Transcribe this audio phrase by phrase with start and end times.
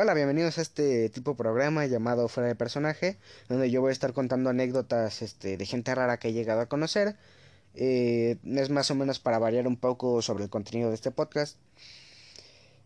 [0.00, 3.92] Hola, bienvenidos a este tipo de programa llamado Fuera de Personaje, donde yo voy a
[3.92, 7.16] estar contando anécdotas este, de gente rara que he llegado a conocer.
[7.74, 11.56] Eh, es más o menos para variar un poco sobre el contenido de este podcast.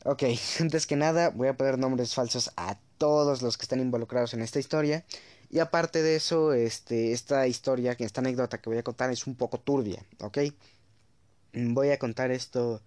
[0.06, 0.22] Ok,
[0.61, 4.40] antes que nada voy a poner nombres falsos a todos los que están involucrados en
[4.40, 5.04] esta historia.
[5.51, 9.35] Y aparte de eso, este, esta historia, esta anécdota que voy a contar es un
[9.35, 10.38] poco turbia, ¿ok?
[11.53, 12.81] Voy a contar esto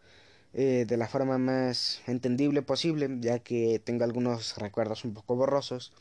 [0.58, 5.92] eh, de la forma más entendible posible, ya que tengo algunos recuerdos un poco borrosos.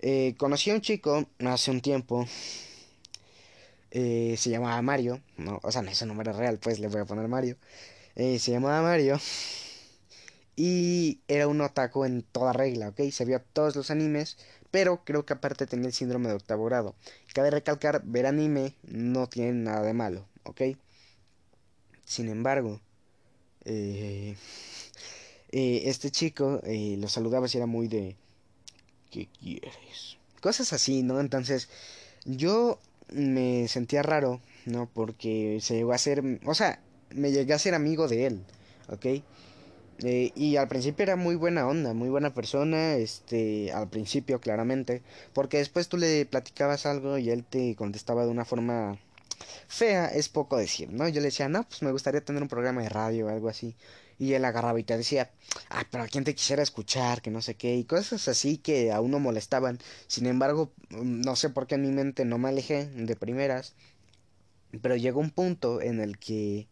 [0.00, 2.26] Eh, conocí a un chico hace un tiempo,
[3.92, 7.00] eh, se llamaba Mario, no, o sea, no es un nombre real, pues le voy
[7.02, 7.56] a poner Mario.
[8.16, 9.20] se llamaba Mario
[10.56, 13.00] y era un otaku en toda regla, ¿ok?
[13.12, 14.36] Se vio todos los animes,
[14.70, 16.96] pero creo que aparte tenía el síndrome de octavo grado.
[17.34, 20.62] Cabe recalcar, ver anime no tiene nada de malo, ¿ok?
[22.04, 22.80] Sin embargo,
[23.64, 24.36] eh,
[25.52, 28.16] eh, este chico eh, lo saludaba y era muy de
[29.10, 30.16] ¿qué quieres?
[30.40, 31.20] Cosas así, ¿no?
[31.20, 31.68] Entonces
[32.24, 32.78] yo
[33.12, 34.88] me sentía raro, ¿no?
[34.92, 38.42] Porque se llegó a ser, o sea, me llegué a ser amigo de él,
[38.88, 39.06] ¿ok?
[40.02, 45.02] y al principio era muy buena onda, muy buena persona, este, al principio claramente,
[45.34, 48.98] porque después tú le platicabas algo y él te contestaba de una forma
[49.68, 51.08] fea es poco decir, ¿no?
[51.08, 53.76] Yo le decía, no, pues me gustaría tener un programa de radio o algo así.
[54.18, 55.30] Y él agarraba y te decía,
[55.70, 58.92] ah, pero a quién te quisiera escuchar, que no sé qué, y cosas así que
[58.92, 59.78] a uno molestaban.
[60.08, 63.74] Sin embargo, mm, no sé por qué en mi mente no me alejé de primeras.
[64.82, 66.68] Pero llegó un punto en el que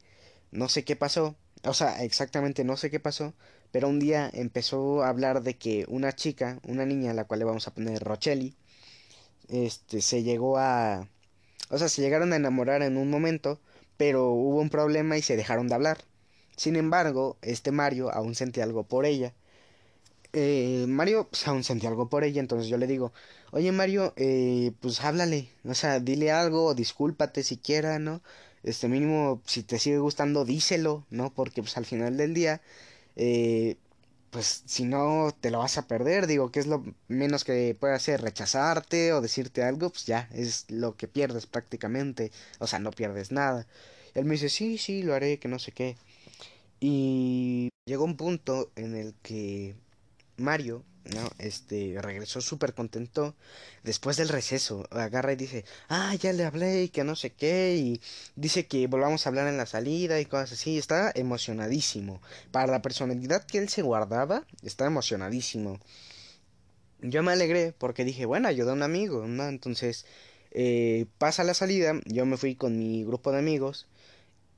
[0.51, 1.37] no sé qué pasó.
[1.65, 3.35] O sea, exactamente no sé qué pasó.
[3.73, 7.41] Pero un día empezó a hablar de que una chica, una niña, a la cual
[7.41, 8.57] le vamos a poner Rochelli,
[9.49, 11.09] este, se llegó a
[11.71, 13.61] o sea, se llegaron a enamorar en un momento,
[13.97, 15.99] pero hubo un problema y se dejaron de hablar.
[16.57, 19.35] Sin embargo, este Mario aún sentía algo por ella.
[20.33, 23.13] Eh, Mario pues, aún sentía algo por ella, entonces yo le digo,
[23.51, 28.21] oye Mario, eh, pues háblale, o sea, dile algo, discúlpate siquiera, ¿no?
[28.63, 31.33] Este mínimo, si te sigue gustando, díselo, ¿no?
[31.33, 32.61] Porque pues al final del día,
[33.17, 33.77] eh,
[34.31, 37.95] pues si no te lo vas a perder, digo, que es lo menos que puede
[37.95, 42.91] hacer rechazarte o decirte algo, pues ya, es lo que pierdes prácticamente, o sea, no
[42.91, 43.67] pierdes nada.
[44.15, 45.97] él me dice, sí, sí, lo haré, que no sé qué.
[46.81, 49.75] Y llegó un punto en el que
[50.37, 51.31] Mario ¿no?
[51.39, 53.35] Este, regresó súper contento
[53.85, 54.87] después del receso.
[54.91, 57.77] Agarra y dice, ah, ya le hablé y que no sé qué.
[57.77, 58.01] Y
[58.37, 60.79] dice que volvamos a hablar en la salida y cosas así.
[60.79, 62.21] Está emocionadísimo.
[62.51, 65.81] Para la personalidad que él se guardaba, está emocionadísimo.
[67.01, 69.49] Yo me alegré porque dije, bueno, ayuda a un amigo, ¿no?
[69.49, 70.05] Entonces,
[70.51, 73.87] eh, pasa la salida, yo me fui con mi grupo de amigos.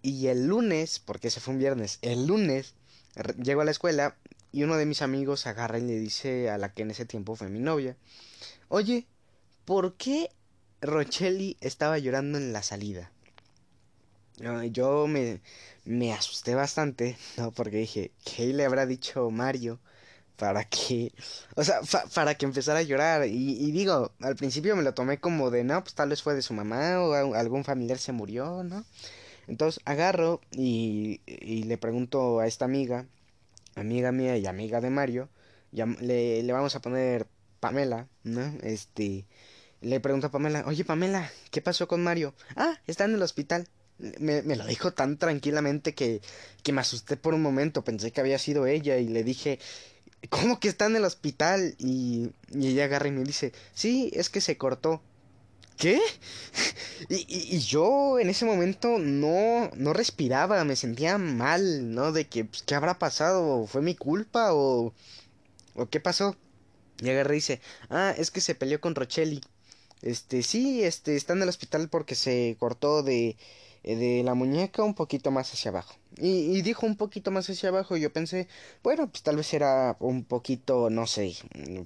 [0.03, 2.75] Y el lunes, porque ese fue un viernes, el lunes
[3.43, 4.17] llego a la escuela
[4.53, 7.37] y uno de mis amigos agarra y le dice a la que en ese tiempo
[7.37, 7.97] fue mi novia,
[8.69, 9.07] oye,
[9.65, 10.31] ¿por qué
[10.81, 13.13] Rochelli estaba llorando en la salida?
[14.73, 15.41] Yo me,
[15.85, 17.53] me asusté bastante, ¿no?
[17.53, 19.79] Porque dije, ¿qué le habrá dicho Mario
[20.37, 21.13] para que,
[21.55, 21.81] o sea,
[22.15, 23.27] para que empezara a llorar?
[23.27, 26.35] Y, y, digo, al principio me lo tomé como de, no, pues tal vez fue
[26.35, 28.85] de su mamá o algún familiar se murió, ¿no?
[29.47, 33.07] Entonces agarro y, y le pregunto a esta amiga
[33.75, 35.29] amiga mía y amiga de Mario,
[35.73, 37.27] le, le vamos a poner
[37.61, 38.43] Pamela, ¿no?
[38.63, 39.27] Este,
[39.81, 42.35] le pregunto a Pamela, oye Pamela, ¿qué pasó con Mario?
[42.57, 43.69] Ah, está en el hospital.
[44.19, 46.23] Me, me, lo dijo tan tranquilamente que,
[46.63, 49.59] que me asusté por un momento, pensé que había sido ella y le dije,
[50.31, 51.75] ¿cómo que está en el hospital?
[51.79, 55.03] Y, y ella agarra y me dice, sí, es que se cortó.
[55.81, 56.01] ¿Qué?
[57.09, 57.27] Y,
[57.57, 62.13] y, yo en ese momento no, no respiraba, me sentía mal, ¿no?
[62.13, 63.67] De que, pues, ¿qué habrá pasado?
[63.67, 64.93] ¿Fue mi culpa o,
[65.75, 66.37] o qué pasó?
[67.01, 67.61] Y agarré y dice,
[67.91, 69.41] ah, es que se peleó con Rochelli.
[70.03, 73.37] Este, sí, este, está en el hospital porque se cortó de,
[73.83, 75.95] de la muñeca un poquito más hacia abajo.
[76.17, 78.49] Y, y, dijo un poquito más hacia abajo y yo pensé,
[78.83, 81.35] bueno, pues tal vez era un poquito, no sé,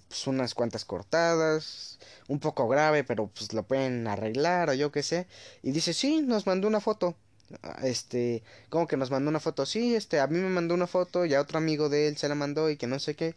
[0.08, 1.98] pues unas cuantas cortadas,
[2.28, 5.26] un poco grave, pero pues lo pueden arreglar o yo qué sé.
[5.62, 7.14] Y dice, sí, nos mandó una foto.
[7.62, 9.66] Ah, este, como que nos mandó una foto?
[9.66, 12.28] Sí, este, a mí me mandó una foto y a otro amigo de él se
[12.28, 13.34] la mandó y que no sé qué.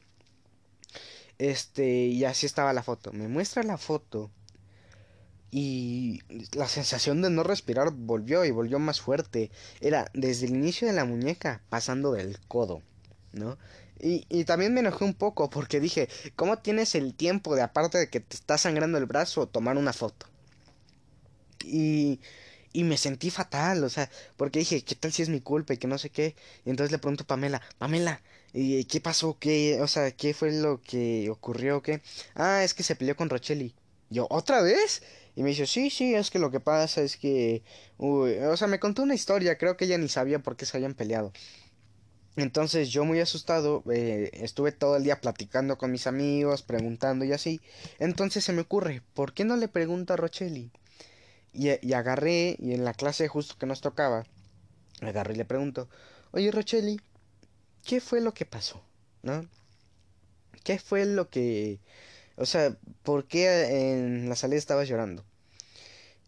[1.37, 3.11] Este, y así estaba la foto.
[3.13, 4.31] Me muestra la foto
[5.51, 6.21] y
[6.53, 9.51] la sensación de no respirar volvió y volvió más fuerte.
[9.81, 12.81] Era desde el inicio de la muñeca, pasando del codo,
[13.33, 13.57] ¿no?
[13.99, 17.97] Y, y también me enojé un poco porque dije, ¿cómo tienes el tiempo de aparte
[17.97, 20.27] de que te está sangrando el brazo tomar una foto?
[21.63, 22.19] Y,
[22.73, 25.77] y me sentí fatal, o sea, porque dije, ¿qué tal si es mi culpa y
[25.77, 26.35] que no sé qué?
[26.65, 28.21] Y entonces le pregunto a Pamela, Pamela,
[28.53, 29.37] ¿Y qué pasó?
[29.39, 31.81] ¿Qué, o sea, qué fue lo que ocurrió?
[31.81, 32.01] ¿Qué?
[32.35, 33.73] Ah, es que se peleó con Rochelle.
[34.09, 35.03] Yo, ¿otra vez?
[35.37, 37.61] Y me dice, sí, sí, es que lo que pasa es que...
[37.99, 40.75] Uy, o sea, me contó una historia, creo que ella ni sabía por qué se
[40.77, 41.31] habían peleado.
[42.37, 47.33] Entonces yo muy asustado, eh, estuve todo el día platicando con mis amigos, preguntando y
[47.33, 47.61] así.
[47.99, 50.71] Entonces se me ocurre, ¿por qué no le pregunto a Rochelle?
[51.53, 54.23] Y, y agarré, y en la clase justo que nos tocaba,
[55.01, 55.87] agarré y le pregunto,
[56.31, 56.97] oye Rochelle,
[57.85, 58.81] ¿qué fue lo que pasó?
[59.21, 59.47] ¿No?
[60.63, 61.79] ¿Qué fue lo que...
[62.37, 65.25] O sea, ¿por qué en la salida estabas llorando?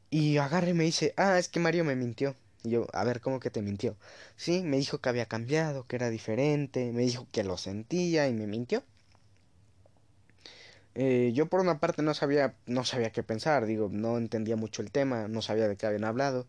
[0.09, 2.35] Y agarre y me dice, ah, es que Mario me mintió.
[2.63, 3.95] Y yo, a ver, ¿cómo que te mintió?
[4.35, 8.33] Sí, me dijo que había cambiado, que era diferente, me dijo que lo sentía y
[8.33, 8.83] me mintió.
[10.95, 14.81] Eh, yo por una parte no sabía, no sabía qué pensar, digo, no entendía mucho
[14.81, 16.47] el tema, no sabía de qué habían hablado.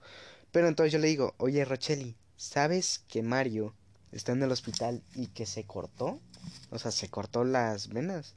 [0.53, 3.75] Pero entonces yo le digo, oye Rocheli, ¿sabes que Mario
[4.11, 6.21] está en el hospital y que se cortó?
[6.71, 8.35] O sea, se cortó las venas.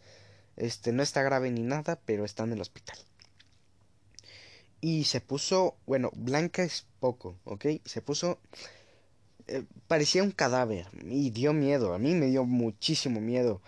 [0.58, 2.98] Este, no está grave ni nada, pero está en el hospital.
[4.82, 7.66] Y se puso, bueno, blanca es poco, ¿ok?
[7.86, 8.40] Se puso,
[9.48, 13.62] eh, parecía un cadáver y dio miedo, a mí me dio muchísimo miedo.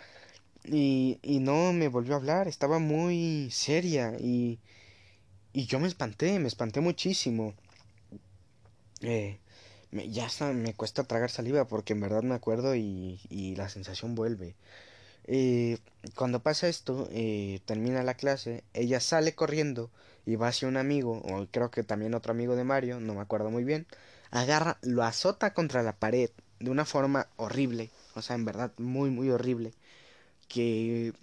[0.65, 4.59] Y, y no me volvió a hablar, estaba muy seria y,
[5.53, 7.55] y yo me espanté, me espanté muchísimo.
[9.01, 9.37] Eh,
[9.91, 13.69] me, ya hasta me cuesta tragar saliva porque en verdad me acuerdo y, y la
[13.69, 14.55] sensación vuelve.
[15.27, 15.79] Eh,
[16.15, 19.89] cuando pasa esto, eh, termina la clase, ella sale corriendo
[20.25, 23.21] y va hacia un amigo, o creo que también otro amigo de Mario, no me
[23.21, 23.87] acuerdo muy bien,
[24.31, 26.29] agarra, lo azota contra la pared
[26.59, 29.73] de una forma horrible, o sea, en verdad muy, muy horrible,
[30.47, 31.13] que,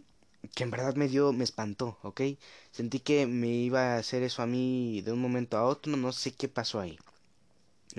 [0.54, 2.22] que en verdad me dio, me espantó, ¿ok?
[2.72, 6.12] Sentí que me iba a hacer eso a mí de un momento a otro, no
[6.12, 6.98] sé qué pasó ahí,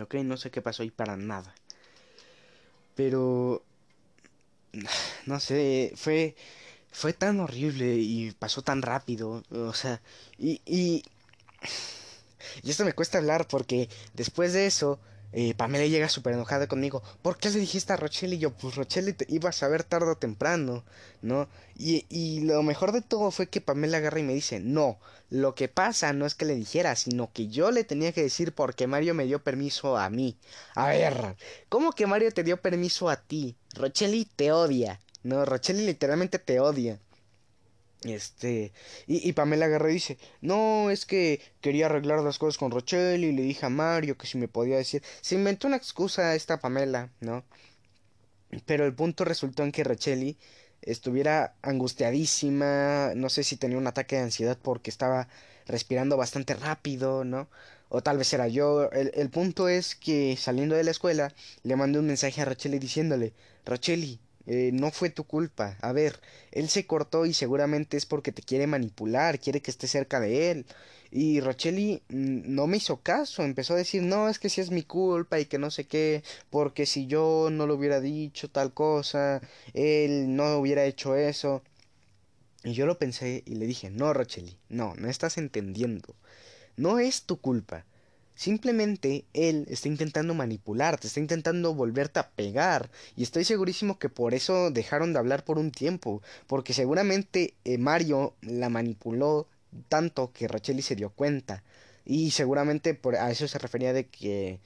[0.01, 0.15] ¿ok?
[0.15, 1.55] No sé qué pasó ahí para nada.
[2.95, 3.63] Pero
[5.25, 6.35] no sé, fue
[6.91, 10.01] fue tan horrible y pasó tan rápido, o sea,
[10.37, 11.03] y y
[12.63, 14.99] y esto me cuesta hablar porque después de eso
[15.33, 17.03] eh, Pamela llega súper enojada conmigo.
[17.21, 18.37] ¿Por qué le dijiste a Rochelle?
[18.37, 20.83] Yo, pues Rochelle te iba a saber tarde o temprano,
[21.21, 21.49] ¿no?
[21.77, 24.99] Y, y lo mejor de todo fue que Pamela agarra y me dice, no,
[25.29, 28.53] lo que pasa no es que le dijera, sino que yo le tenía que decir
[28.53, 30.37] porque Mario me dio permiso a mí.
[30.75, 31.35] A ver,
[31.69, 33.55] ¿cómo que Mario te dio permiso a ti?
[33.73, 34.99] Rochelle te odia.
[35.23, 36.99] No, Rochelle literalmente te odia.
[38.05, 38.73] Este,
[39.07, 43.31] y, y Pamela y dice, no, es que quería arreglar las cosas con Rochelle y
[43.31, 47.11] le dije a Mario que si me podía decir, se inventó una excusa esta Pamela,
[47.21, 47.43] ¿no?
[48.65, 50.37] Pero el punto resultó en que Rochelle
[50.81, 55.27] estuviera angustiadísima, no sé si tenía un ataque de ansiedad porque estaba
[55.65, 57.49] respirando bastante rápido, ¿no?
[57.89, 58.91] O tal vez era yo.
[58.91, 61.33] El, el punto es que saliendo de la escuela
[61.63, 63.33] le mandé un mensaje a Rochelle diciéndole,
[63.65, 65.77] Rochelle, eh, no fue tu culpa.
[65.81, 66.19] A ver,
[66.51, 70.51] él se cortó y seguramente es porque te quiere manipular, quiere que esté cerca de
[70.51, 70.65] él.
[71.11, 74.71] Y Rochelle mm, no me hizo caso, empezó a decir, no, es que si es
[74.71, 78.73] mi culpa y que no sé qué, porque si yo no lo hubiera dicho tal
[78.73, 79.41] cosa,
[79.73, 81.63] él no hubiera hecho eso.
[82.63, 86.15] Y yo lo pensé y le dije, no, Rochelle, no, no estás entendiendo.
[86.77, 87.85] No es tu culpa.
[88.35, 92.89] Simplemente él está intentando manipularte, está intentando volverte a pegar.
[93.15, 96.21] Y estoy segurísimo que por eso dejaron de hablar por un tiempo.
[96.47, 99.47] Porque seguramente eh, Mario la manipuló
[99.89, 101.63] tanto que Racheli se dio cuenta.
[102.05, 104.59] Y seguramente por a eso se refería de que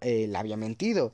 [0.00, 1.12] eh, la había mentido.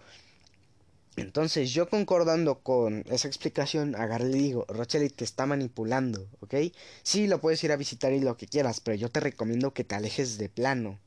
[1.16, 6.54] Entonces yo concordando con esa explicación, agarré y digo, Rochelle te está manipulando, ¿ok?
[7.02, 9.84] Sí, lo puedes ir a visitar y lo que quieras, pero yo te recomiendo que
[9.84, 10.99] te alejes de plano,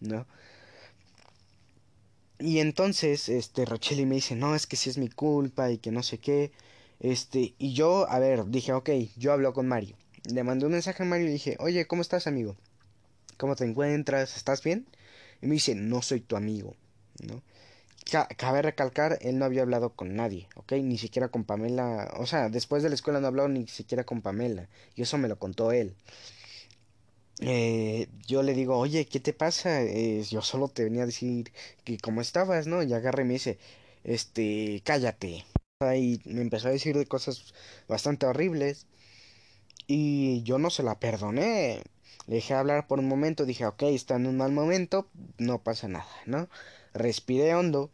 [0.00, 0.26] ¿no?
[2.38, 5.90] Y entonces, este, Rochelle me dice, no, es que si es mi culpa y que
[5.90, 6.52] no sé qué.
[7.00, 9.96] Este, y yo, a ver, dije, ok, yo hablo con Mario.
[10.30, 12.56] Le mandé un mensaje a Mario y dije, oye, ¿cómo estás, amigo?
[13.38, 14.36] ¿Cómo te encuentras?
[14.36, 14.86] ¿Estás bien?
[15.42, 16.74] Y me dice, no soy tu amigo,
[17.26, 17.42] ¿no?
[18.36, 20.72] cabe recalcar, él no había hablado con nadie, ¿ok?
[20.74, 24.22] Ni siquiera con Pamela, o sea, después de la escuela no hablado ni siquiera con
[24.22, 25.96] Pamela, y eso me lo contó él
[27.40, 29.82] eh, yo le digo, oye, ¿qué te pasa?
[29.82, 31.52] Eh, yo solo te venía a decir
[31.84, 32.82] que cómo estabas, ¿no?
[32.82, 33.58] Y agarre y me dice,
[34.04, 35.44] este, cállate.
[35.96, 37.54] Y me empezó a decir de cosas
[37.88, 38.86] bastante horribles.
[39.86, 41.82] Y yo no se la perdoné.
[42.26, 45.88] Le dejé hablar por un momento, dije, ok, está en un mal momento, no pasa
[45.88, 46.48] nada, ¿no?
[46.94, 47.90] Respiré hondo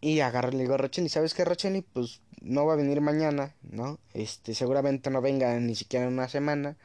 [0.00, 1.82] y agarré, le digo a Rochelle, ¿sabes qué, Rochelle?
[1.82, 3.98] Pues no va a venir mañana, ¿no?
[4.14, 6.76] Este, seguramente no venga ni siquiera en una semana.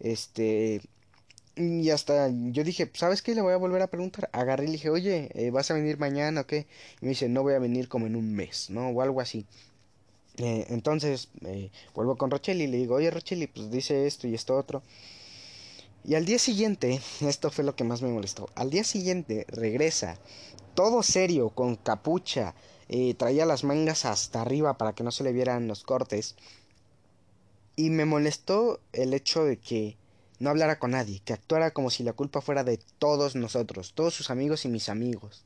[0.00, 0.82] Este,
[1.56, 3.34] y hasta yo dije, ¿sabes qué?
[3.34, 4.28] Le voy a volver a preguntar.
[4.32, 6.66] Agarré y le dije, oye, eh, ¿vas a venir mañana o qué?
[7.00, 8.88] Y me dice, no voy a venir como en un mes, ¿no?
[8.88, 9.46] O algo así.
[10.38, 14.34] Eh, entonces eh, vuelvo con Rochelle y le digo, oye Rochelle, pues dice esto y
[14.34, 14.82] esto otro.
[16.04, 20.18] Y al día siguiente, esto fue lo que más me molestó, al día siguiente regresa,
[20.74, 22.54] todo serio, con capucha,
[22.88, 26.36] eh, traía las mangas hasta arriba para que no se le vieran los cortes.
[27.76, 29.96] Y me molestó el hecho de que
[30.44, 34.12] no hablara con nadie, que actuara como si la culpa fuera de todos nosotros, todos
[34.12, 35.42] sus amigos y mis amigos,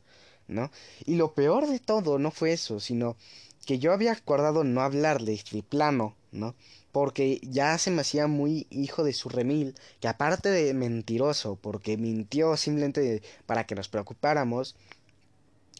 [0.48, 0.72] ¿no?
[1.06, 3.16] Y lo peor de todo no fue eso, sino
[3.64, 6.56] que yo había acordado no hablarle de plano, ¿no?
[6.90, 11.96] Porque ya se me hacía muy hijo de su remil, que aparte de mentiroso, porque
[11.96, 14.74] mintió simplemente para que nos preocupáramos,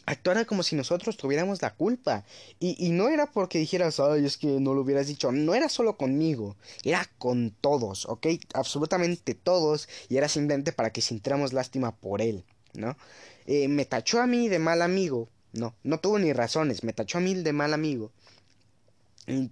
[0.09, 2.25] actuara como si nosotros tuviéramos la culpa.
[2.59, 5.31] Y, y, no era porque dijeras, ay, es que no lo hubieras dicho.
[5.31, 8.27] No era solo conmigo, era con todos, ¿ok?
[8.53, 9.87] Absolutamente todos.
[10.09, 12.97] Y era simplemente para que sintiéramos lástima por él, ¿no?
[13.45, 15.29] Eh, me tachó a mí de mal amigo.
[15.53, 16.83] No, no tuvo ni razones.
[16.83, 18.11] Me tachó a mí de mal amigo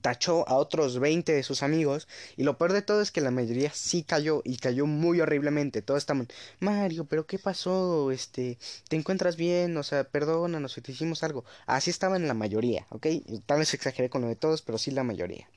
[0.02, 3.32] tachó a otros 20 de sus amigos y lo peor de todo es que la
[3.32, 5.82] mayoría sí cayó y cayó muy horriblemente.
[5.82, 6.28] Todos estaban,
[6.60, 8.12] Mario, pero ¿qué pasó?
[8.12, 8.58] Este,
[8.90, 9.78] ¿te encuentras bien?
[9.78, 11.46] O sea, perdónanos si te hicimos algo.
[11.66, 13.08] Así estaban la mayoría, ¿ok?
[13.46, 15.48] Tal vez exageré con lo de todos, pero sí la mayoría.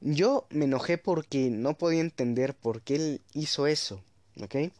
[0.00, 4.02] Yo me enojé porque no podía entender por qué él hizo eso,
[4.42, 4.72] ¿ok?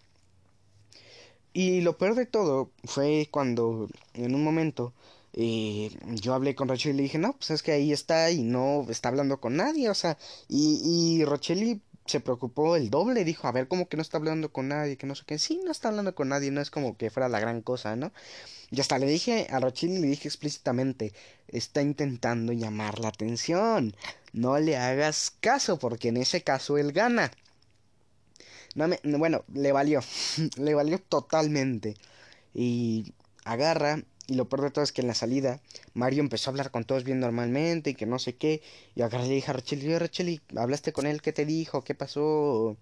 [1.52, 4.92] Y lo peor de todo fue cuando en un momento
[5.34, 8.42] y yo hablé con Rochelle y le dije, no, pues es que ahí está y
[8.42, 10.80] no está hablando con nadie, o sea, y,
[11.20, 14.68] y Rochelle se preocupó el doble, dijo, a ver, ¿cómo que no está hablando con
[14.68, 14.96] nadie?
[14.96, 17.28] Que no sé qué, sí, no está hablando con nadie, no es como que fuera
[17.28, 18.12] la gran cosa, ¿no?
[18.70, 21.12] Y hasta le dije a Rochelle, le dije explícitamente,
[21.48, 23.94] está intentando llamar la atención,
[24.32, 27.30] no le hagas caso, porque en ese caso él gana.
[28.74, 30.00] No me, bueno, le valió,
[30.56, 31.96] le valió totalmente.
[32.54, 35.60] Y agarra y lo peor de todo es que en la salida
[35.94, 38.62] Mario empezó a hablar con todos bien normalmente y que no sé qué.
[38.94, 41.22] Y agarré y le dije a Rachel, Rachel, ¿hablaste con él?
[41.22, 41.82] ¿Qué te dijo?
[41.82, 42.76] ¿Qué pasó?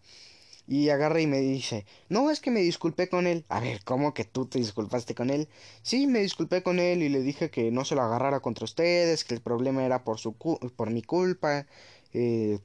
[0.67, 3.45] Y agarra y me dice, no, es que me disculpé con él.
[3.49, 5.49] A ver, ¿cómo que tú te disculpaste con él?
[5.83, 9.25] Sí, me disculpé con él y le dije que no se lo agarrara contra ustedes,
[9.25, 11.67] que el problema era por, su por mi culpa.
[12.13, 12.61] Eh,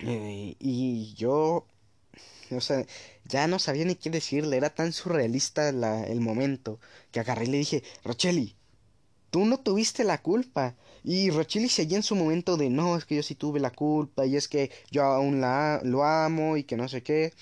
[0.00, 1.66] eh, y yo
[2.54, 2.86] o sea,
[3.24, 6.78] ya no sabía ni qué decirle, era tan surrealista el momento
[7.10, 8.56] que agarré y le dije, Rocheli,
[9.30, 10.76] tú no tuviste la culpa.
[11.04, 14.26] Y Rocheli seguía en su momento de, no, es que yo sí tuve la culpa
[14.26, 17.32] y es que yo aún la, lo amo y que no sé qué.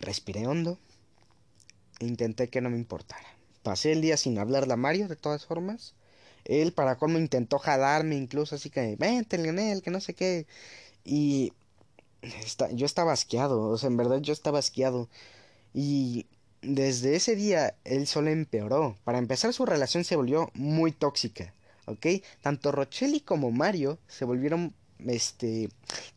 [0.00, 0.78] Respiré hondo
[2.00, 3.28] e intenté que no me importara.
[3.62, 5.94] Pasé el día sin hablarle a Mario, de todas formas.
[6.44, 10.46] Él, para cómo intentó jalarme, incluso así que, vente, Lionel, que no sé qué.
[11.06, 11.52] Y
[12.72, 15.08] yo estaba asqueado, o sea, en verdad yo estaba asqueado.
[15.72, 16.26] Y
[16.62, 18.96] desde ese día él solo empeoró.
[19.04, 21.54] Para empezar su relación se volvió muy tóxica,
[21.86, 22.06] ¿ok?
[22.40, 24.74] Tanto Rochelli como Mario se volvieron,
[25.06, 25.68] este,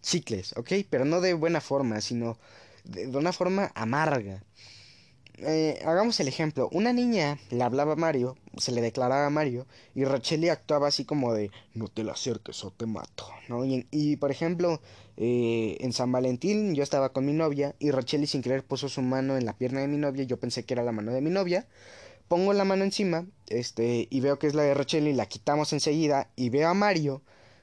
[0.02, 0.72] chicles, ¿ok?
[0.90, 2.38] Pero no de buena forma, sino
[2.84, 4.44] de, de una forma amarga.
[5.42, 6.70] Eh, hagamos el ejemplo.
[6.72, 9.66] Una niña le hablaba a Mario, se le declaraba a Mario,
[9.96, 13.64] y Racheli actuaba así como de, no te la acerques o te mato, ¿no?
[13.66, 14.82] Y, por ejemplo,
[15.18, 19.02] eh, en San Valentín yo estaba con mi novia y Racheli sin querer puso su
[19.02, 21.30] mano en la pierna de mi novia, yo pensé que era la mano de mi
[21.30, 21.68] novia.
[22.28, 26.30] Pongo la mano encima, este, y veo que es la de Racheli, la quitamos enseguida,
[26.36, 27.22] y veo a Mario.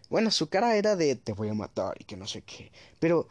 [0.09, 2.73] Bueno, su cara era de te voy a matar y que no sé qué.
[2.99, 3.29] Pero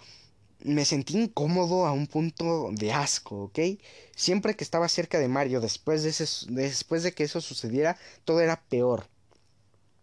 [0.66, 3.60] me sentí incómodo a un punto de asco, ¿ok?
[4.16, 8.42] Siempre que estaba cerca de Mario, después de, ese, después de que eso sucediera, todo
[8.42, 9.08] era peor.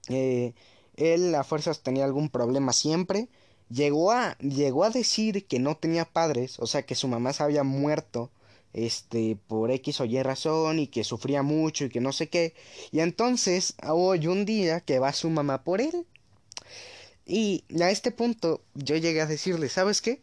[0.09, 0.54] Eh,
[0.97, 3.28] él a fuerzas tenía algún problema siempre.
[3.71, 7.42] Llegó a, llegó a decir que no tenía padres, o sea que su mamá se
[7.42, 8.31] había muerto
[8.73, 12.54] este por X o Y razón y que sufría mucho y que no sé qué.
[12.90, 16.07] Y entonces hoy un día que va su mamá por él.
[17.26, 20.23] Y a este punto yo llegué a decirle, ¿sabes qué?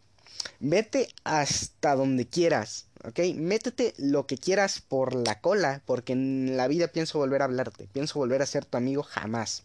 [0.58, 3.20] Vete hasta donde quieras, ¿ok?
[3.34, 7.88] Métete lo que quieras por la cola, porque en la vida pienso volver a hablarte,
[7.92, 9.64] pienso volver a ser tu amigo jamás.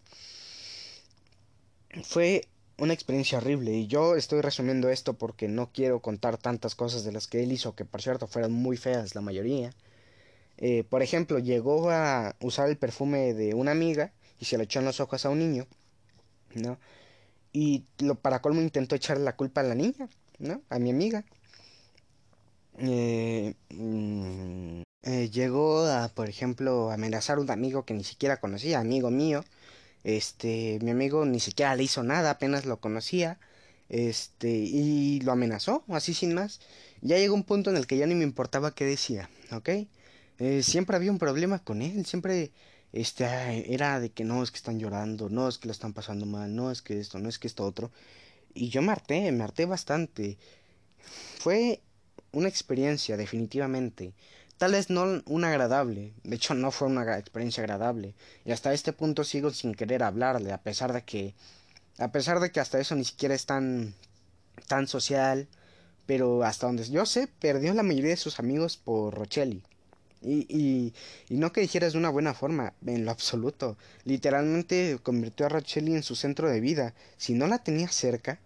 [2.04, 7.04] Fue una experiencia horrible y yo estoy resumiendo esto porque no quiero contar tantas cosas
[7.04, 9.72] de las que él hizo, que por cierto fueron muy feas la mayoría.
[10.58, 14.80] Eh, por ejemplo, llegó a usar el perfume de una amiga y se lo echó
[14.80, 15.68] en los ojos a un niño,
[16.54, 16.78] ¿no?
[17.54, 20.10] Y lo, para colmo intentó echarle la culpa a la niña.
[20.70, 21.24] A mi amiga.
[22.78, 28.80] Eh, mm, eh, llegó a, por ejemplo, amenazar a un amigo que ni siquiera conocía,
[28.80, 29.44] amigo mío.
[30.04, 33.40] Este, mi amigo ni siquiera le hizo nada, apenas lo conocía.
[33.90, 36.60] Este, y lo amenazó, así sin más.
[37.02, 39.70] Ya llegó un punto en el que ya ni me importaba qué decía, ¿ok?
[40.40, 42.52] Eh, siempre había un problema con él, siempre
[42.94, 43.26] este,
[43.74, 46.56] era de que no, es que están llorando, no, es que lo están pasando mal,
[46.56, 47.92] no, es que esto, no, es que esto otro.
[48.56, 50.38] Y yo me harté, me harté bastante.
[51.40, 51.82] Fue
[52.32, 54.14] una experiencia, definitivamente.
[54.58, 58.16] Tal vez no una agradable, de hecho no fue una experiencia agradable.
[58.46, 61.36] Y hasta este punto sigo sin querer hablarle, a pesar de que,
[61.98, 63.94] a pesar de que hasta eso ni siquiera es tan,
[64.68, 65.48] tan social.
[66.06, 69.64] Pero hasta donde yo sé, perdió la mayoría de sus amigos por Rochelli.
[70.22, 70.94] Y, y,
[71.30, 73.78] y, no que dijeras de una buena forma, en lo absoluto.
[74.06, 76.94] Literalmente convirtió a Rochelli en su centro de vida.
[77.18, 78.40] Si no la tenía cerca,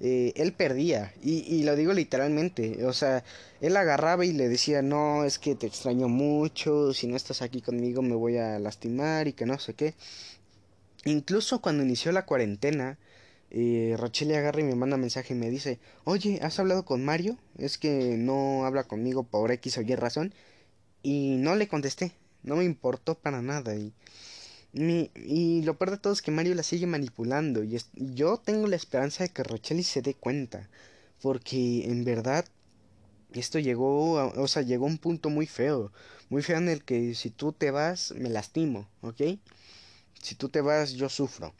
[0.00, 1.12] eh, él perdía.
[1.22, 2.84] Y, y, lo digo literalmente.
[2.86, 3.24] O sea,
[3.60, 7.62] él agarraba y le decía, no, es que te extraño mucho, si no estás aquí
[7.62, 9.94] conmigo me voy a lastimar y que no sé qué.
[11.04, 12.98] Incluso cuando inició la cuarentena,
[13.50, 17.38] eh, Rochelli agarra y me manda mensaje y me dice, oye, ¿has hablado con Mario?
[17.58, 20.34] Es que no habla conmigo por X o Y razón.
[21.02, 23.76] Y no le contesté, no me importó para nada.
[23.76, 23.92] Y,
[24.74, 27.62] y lo peor de todo es que Mario la sigue manipulando.
[27.62, 30.68] Y yo tengo la esperanza de que Rochelli se dé cuenta.
[31.22, 32.44] Porque en verdad
[33.32, 35.92] esto llegó, a, o sea, llegó a un punto muy feo.
[36.28, 39.22] Muy feo en el que si tú te vas, me lastimo, ¿ok?
[40.22, 41.54] Si tú te vas, yo sufro.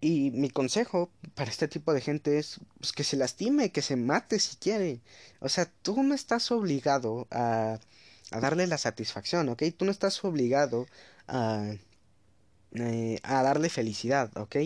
[0.00, 3.96] Y mi consejo para este tipo de gente es pues, que se lastime, que se
[3.96, 5.00] mate si quiere.
[5.40, 7.78] O sea, tú no estás obligado a
[8.30, 9.64] a darle la satisfacción, ¿ok?
[9.76, 10.86] Tú no estás obligado
[11.26, 11.72] a,
[12.74, 14.56] eh, a darle felicidad, ¿ok?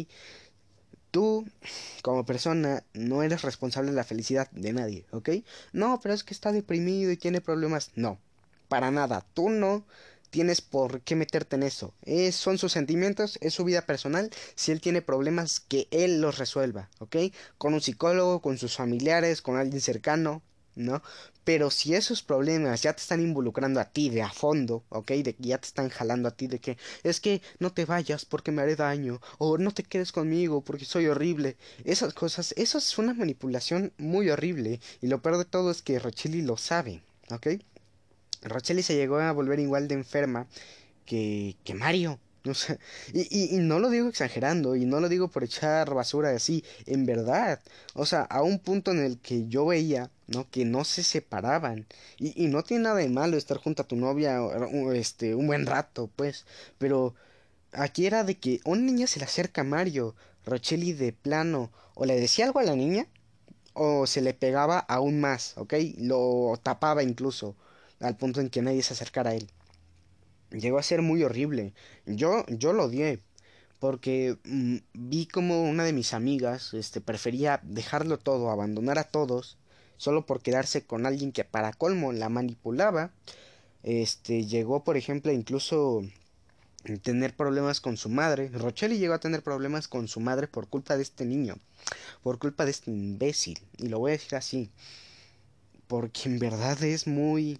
[1.10, 1.46] Tú,
[2.02, 5.30] como persona, no eres responsable de la felicidad de nadie, ¿ok?
[5.72, 7.92] No, pero es que está deprimido y tiene problemas.
[7.94, 8.18] No,
[8.68, 9.24] para nada.
[9.34, 9.84] Tú no
[10.30, 11.94] tienes por qué meterte en eso.
[12.02, 14.30] Es, son sus sentimientos, es su vida personal.
[14.56, 17.16] Si él tiene problemas, que él los resuelva, ¿ok?
[17.56, 20.42] Con un psicólogo, con sus familiares, con alguien cercano,
[20.76, 21.02] ¿no?
[21.44, 25.10] Pero si esos problemas ya te están involucrando a ti de a fondo, ¿ok?
[25.12, 28.24] De que ya te están jalando a ti de que es que no te vayas
[28.24, 31.56] porque me haré daño, o no te quedes conmigo porque soy horrible.
[31.84, 34.80] Esas cosas, eso es una manipulación muy horrible.
[35.02, 37.48] Y lo peor de todo es que Rochelli lo sabe, ¿ok?
[38.42, 40.46] Rochelli se llegó a volver igual de enferma
[41.06, 42.18] que, que Mario.
[42.48, 42.78] O sea,
[43.12, 46.62] y, y, y, no lo digo exagerando, y no lo digo por echar basura así,
[46.86, 47.60] en verdad.
[47.94, 50.48] O sea, a un punto en el que yo veía, ¿no?
[50.50, 51.86] Que no se separaban.
[52.18, 54.40] Y, y no tiene nada de malo estar junto a tu novia
[54.94, 56.44] este, un buen rato, pues.
[56.78, 57.14] Pero
[57.72, 62.04] aquí era de que una niña se le acerca a Mario, Rochelli de plano, o
[62.06, 63.06] le decía algo a la niña,
[63.74, 65.74] o se le pegaba aún más, ¿ok?
[65.98, 67.56] Lo tapaba incluso,
[68.00, 69.48] al punto en que nadie se acercara a él
[70.50, 71.72] llegó a ser muy horrible.
[72.06, 73.20] Yo, yo lo odié.
[73.80, 79.58] Porque mmm, vi como una de mis amigas este, prefería dejarlo todo, abandonar a todos,
[79.96, 83.10] solo por quedarse con alguien que para colmo la manipulaba.
[83.82, 86.02] Este llegó, por ejemplo, incluso
[87.02, 88.48] tener problemas con su madre.
[88.48, 91.56] Rochelli llegó a tener problemas con su madre por culpa de este niño,
[92.22, 93.58] por culpa de este imbécil.
[93.78, 94.70] Y lo voy a decir así.
[95.86, 97.58] Porque en verdad es muy,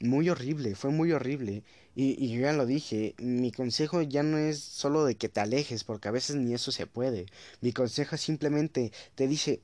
[0.00, 1.62] muy horrible, fue muy horrible.
[1.94, 5.40] Y, y, yo ya lo dije, mi consejo ya no es solo de que te
[5.40, 7.26] alejes, porque a veces ni eso se puede.
[7.60, 9.60] Mi consejo simplemente te dice,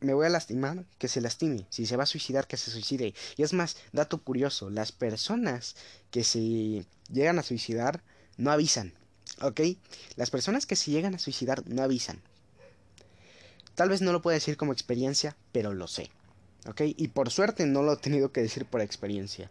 [0.00, 1.66] me voy a lastimar, que se lastime.
[1.70, 3.14] Si se va a suicidar, que se suicide.
[3.36, 5.76] Y es más, dato curioso, las personas
[6.10, 8.02] que se llegan a suicidar
[8.36, 8.92] no avisan,
[9.40, 9.60] ¿ok?
[10.16, 12.20] Las personas que se llegan a suicidar no avisan.
[13.74, 16.10] Tal vez no lo pueda decir como experiencia, pero lo sé,
[16.66, 16.82] ¿ok?
[16.96, 19.50] Y por suerte no lo he tenido que decir por experiencia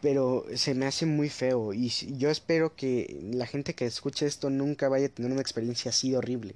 [0.00, 4.50] pero se me hace muy feo y yo espero que la gente que escuche esto
[4.50, 6.54] nunca vaya a tener una experiencia así horrible.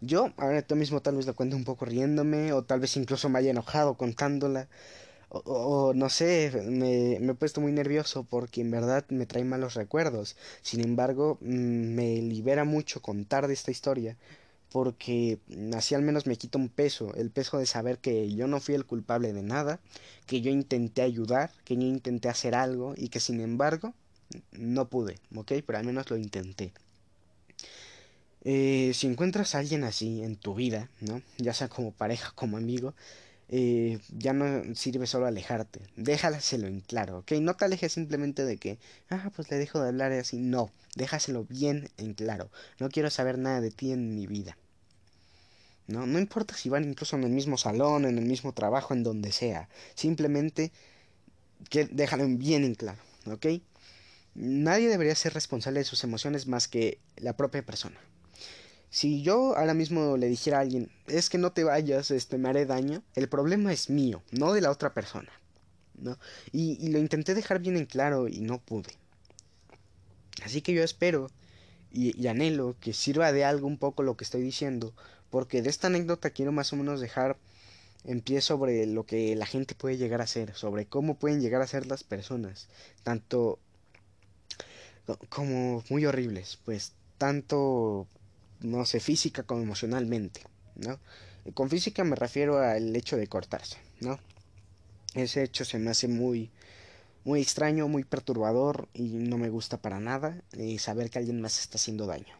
[0.00, 3.28] Yo ahora tú mismo tal vez la cuento un poco riéndome o tal vez incluso
[3.28, 4.68] me haya enojado contándola
[5.30, 9.44] o, o no sé, me, me, he puesto muy nervioso porque en verdad me trae
[9.44, 10.36] malos recuerdos.
[10.62, 14.16] Sin embargo, mm, me libera mucho contar de esta historia
[14.70, 15.38] porque
[15.74, 18.74] así al menos me quita un peso, el peso de saber que yo no fui
[18.74, 19.80] el culpable de nada,
[20.26, 23.94] que yo intenté ayudar, que yo intenté hacer algo y que sin embargo
[24.52, 25.52] no pude, ¿ok?
[25.66, 26.72] Pero al menos lo intenté.
[28.44, 31.22] Eh, si encuentras a alguien así en tu vida, ¿no?
[31.38, 32.94] Ya sea como pareja, como amigo,
[33.50, 37.32] eh, ya no sirve solo alejarte, déjaselo en claro, ¿ok?
[37.40, 38.78] No te alejes simplemente de que,
[39.10, 43.38] ah, pues le dejo de hablar así, no, déjaselo bien en claro, no quiero saber
[43.38, 44.56] nada de ti en mi vida.
[45.86, 49.02] No, no importa si van incluso en el mismo salón, en el mismo trabajo, en
[49.02, 50.70] donde sea, simplemente
[51.70, 53.46] que déjalo bien en claro, ¿ok?
[54.34, 57.98] Nadie debería ser responsable de sus emociones más que la propia persona.
[58.90, 62.48] Si yo ahora mismo le dijera a alguien, es que no te vayas, este, me
[62.48, 65.30] haré daño, el problema es mío, no de la otra persona.
[66.00, 66.18] ¿no?
[66.52, 68.90] Y, y lo intenté dejar bien en claro y no pude.
[70.42, 71.30] Así que yo espero
[71.90, 74.92] y, anhelo que sirva de algo un poco lo que estoy diciendo,
[75.30, 77.36] porque de esta anécdota quiero más o menos dejar
[78.04, 81.62] en pie sobre lo que la gente puede llegar a ser, sobre cómo pueden llegar
[81.62, 82.68] a ser las personas,
[83.02, 83.58] tanto
[85.30, 88.06] como muy horribles, pues tanto,
[88.60, 90.42] no sé, física como emocionalmente,
[90.76, 90.98] ¿no?
[91.54, 94.18] Con física me refiero al hecho de cortarse, ¿no?
[95.14, 96.50] Ese hecho se me hace muy,
[97.24, 101.60] muy extraño, muy perturbador y no me gusta para nada eh, saber que alguien más
[101.60, 102.36] está haciendo daño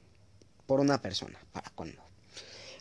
[0.66, 2.02] por una persona, para cuando.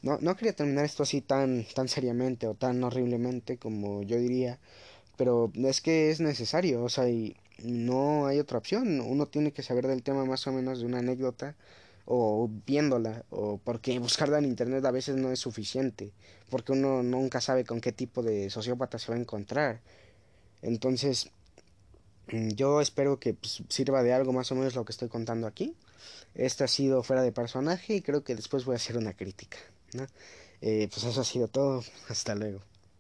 [0.03, 4.59] No, no quería terminar esto así tan, tan seriamente o tan horriblemente como yo diría,
[5.15, 9.63] pero es que es necesario, o sea, y no hay otra opción, uno tiene que
[9.63, 11.55] saber del tema más o menos de una anécdota
[12.09, 16.13] o viéndola, o porque buscarla en internet a veces no es suficiente,
[16.49, 19.81] porque uno nunca sabe con qué tipo de sociópata se va a encontrar.
[20.61, 21.29] Entonces,
[22.31, 25.47] mm, yo espero que pues, sirva de algo más o menos lo que estoy contando
[25.47, 25.75] aquí.
[26.33, 29.57] Este ha sido fuera de personaje y creo que después voy a hacer una crítica.
[29.93, 30.07] ¿no?
[30.61, 31.83] Eh, pues eso ha sido todo.
[32.09, 32.61] Hasta luego.